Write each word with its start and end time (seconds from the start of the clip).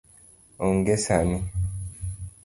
Onge 0.67 0.95
sani 0.97 1.37